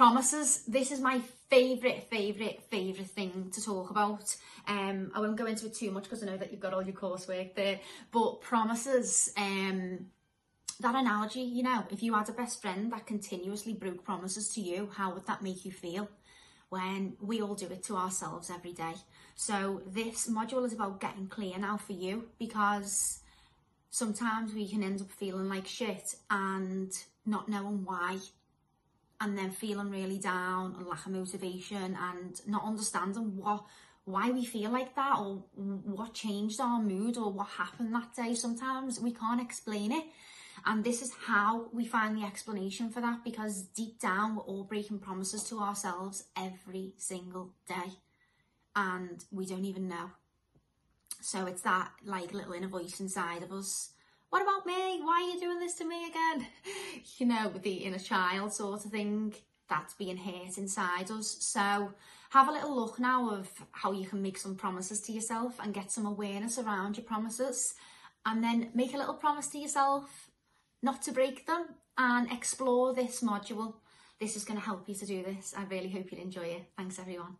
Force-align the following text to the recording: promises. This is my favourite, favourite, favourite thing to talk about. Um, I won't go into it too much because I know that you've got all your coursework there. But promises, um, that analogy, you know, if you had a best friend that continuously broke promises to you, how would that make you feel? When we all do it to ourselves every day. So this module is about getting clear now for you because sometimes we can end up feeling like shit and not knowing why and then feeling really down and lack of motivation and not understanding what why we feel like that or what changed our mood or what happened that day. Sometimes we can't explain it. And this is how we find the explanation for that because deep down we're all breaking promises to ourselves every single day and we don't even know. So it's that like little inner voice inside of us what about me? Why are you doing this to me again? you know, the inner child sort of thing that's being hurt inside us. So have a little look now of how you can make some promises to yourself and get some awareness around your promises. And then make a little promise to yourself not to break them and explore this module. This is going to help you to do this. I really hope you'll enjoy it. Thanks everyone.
promises. 0.00 0.62
This 0.66 0.92
is 0.92 0.98
my 0.98 1.20
favourite, 1.50 2.08
favourite, 2.08 2.62
favourite 2.70 3.10
thing 3.10 3.50
to 3.52 3.62
talk 3.62 3.90
about. 3.90 4.34
Um, 4.66 5.12
I 5.14 5.20
won't 5.20 5.36
go 5.36 5.44
into 5.44 5.66
it 5.66 5.74
too 5.74 5.90
much 5.90 6.04
because 6.04 6.22
I 6.22 6.26
know 6.26 6.38
that 6.38 6.50
you've 6.50 6.60
got 6.62 6.72
all 6.72 6.80
your 6.82 6.94
coursework 6.94 7.54
there. 7.54 7.78
But 8.10 8.40
promises, 8.40 9.30
um, 9.36 10.06
that 10.80 10.94
analogy, 10.94 11.42
you 11.42 11.62
know, 11.62 11.84
if 11.90 12.02
you 12.02 12.14
had 12.14 12.30
a 12.30 12.32
best 12.32 12.62
friend 12.62 12.90
that 12.92 13.06
continuously 13.06 13.74
broke 13.74 14.02
promises 14.02 14.48
to 14.54 14.62
you, 14.62 14.88
how 14.90 15.12
would 15.12 15.26
that 15.26 15.42
make 15.42 15.66
you 15.66 15.70
feel? 15.70 16.08
When 16.70 17.18
we 17.20 17.42
all 17.42 17.54
do 17.54 17.66
it 17.66 17.82
to 17.82 17.96
ourselves 17.96 18.48
every 18.48 18.72
day. 18.72 18.94
So 19.34 19.82
this 19.86 20.30
module 20.30 20.64
is 20.64 20.72
about 20.72 21.02
getting 21.02 21.26
clear 21.26 21.58
now 21.58 21.76
for 21.76 21.92
you 21.92 22.30
because 22.38 23.20
sometimes 23.90 24.54
we 24.54 24.66
can 24.66 24.82
end 24.82 25.02
up 25.02 25.10
feeling 25.10 25.50
like 25.50 25.66
shit 25.66 26.14
and 26.30 26.90
not 27.26 27.50
knowing 27.50 27.84
why 27.84 28.16
and 29.20 29.36
then 29.36 29.50
feeling 29.50 29.90
really 29.90 30.18
down 30.18 30.74
and 30.78 30.86
lack 30.86 31.06
of 31.06 31.12
motivation 31.12 31.96
and 32.00 32.40
not 32.46 32.64
understanding 32.64 33.36
what 33.36 33.64
why 34.04 34.30
we 34.30 34.44
feel 34.44 34.70
like 34.70 34.94
that 34.96 35.18
or 35.18 35.44
what 35.54 36.14
changed 36.14 36.60
our 36.60 36.80
mood 36.80 37.16
or 37.16 37.30
what 37.30 37.46
happened 37.46 37.94
that 37.94 38.14
day. 38.16 38.34
Sometimes 38.34 38.98
we 38.98 39.12
can't 39.12 39.40
explain 39.40 39.92
it. 39.92 40.04
And 40.66 40.82
this 40.82 41.00
is 41.00 41.12
how 41.26 41.68
we 41.72 41.86
find 41.86 42.16
the 42.16 42.26
explanation 42.26 42.90
for 42.90 43.00
that 43.00 43.22
because 43.24 43.62
deep 43.62 44.00
down 44.00 44.36
we're 44.36 44.42
all 44.42 44.64
breaking 44.64 44.98
promises 44.98 45.44
to 45.44 45.60
ourselves 45.60 46.24
every 46.36 46.94
single 46.96 47.50
day 47.68 47.92
and 48.74 49.24
we 49.30 49.46
don't 49.46 49.64
even 49.64 49.88
know. 49.88 50.10
So 51.20 51.46
it's 51.46 51.62
that 51.62 51.90
like 52.04 52.34
little 52.34 52.52
inner 52.52 52.68
voice 52.68 53.00
inside 53.00 53.42
of 53.42 53.52
us 53.52 53.90
what 54.30 54.42
about 54.42 54.64
me? 54.64 55.00
Why 55.02 55.22
are 55.22 55.34
you 55.34 55.40
doing 55.40 55.58
this 55.58 55.74
to 55.74 55.84
me 55.84 56.08
again? 56.08 56.46
you 57.18 57.26
know, 57.26 57.52
the 57.62 57.74
inner 57.74 57.98
child 57.98 58.52
sort 58.52 58.84
of 58.84 58.90
thing 58.90 59.34
that's 59.68 59.94
being 59.94 60.16
hurt 60.16 60.56
inside 60.56 61.10
us. 61.10 61.36
So 61.40 61.92
have 62.30 62.48
a 62.48 62.52
little 62.52 62.74
look 62.74 62.98
now 62.98 63.30
of 63.30 63.48
how 63.72 63.92
you 63.92 64.06
can 64.06 64.22
make 64.22 64.38
some 64.38 64.54
promises 64.54 65.00
to 65.02 65.12
yourself 65.12 65.58
and 65.60 65.74
get 65.74 65.90
some 65.90 66.06
awareness 66.06 66.58
around 66.58 66.96
your 66.96 67.04
promises. 67.04 67.74
And 68.24 68.42
then 68.42 68.70
make 68.74 68.94
a 68.94 68.98
little 68.98 69.14
promise 69.14 69.48
to 69.48 69.58
yourself 69.58 70.30
not 70.82 71.02
to 71.02 71.12
break 71.12 71.46
them 71.46 71.66
and 71.98 72.30
explore 72.30 72.94
this 72.94 73.22
module. 73.22 73.74
This 74.20 74.36
is 74.36 74.44
going 74.44 74.58
to 74.58 74.64
help 74.64 74.88
you 74.88 74.94
to 74.94 75.06
do 75.06 75.22
this. 75.22 75.54
I 75.56 75.64
really 75.64 75.90
hope 75.90 76.12
you'll 76.12 76.20
enjoy 76.20 76.46
it. 76.46 76.64
Thanks 76.76 76.98
everyone. 76.98 77.36